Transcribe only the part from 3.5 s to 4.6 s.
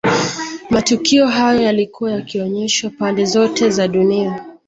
za dunia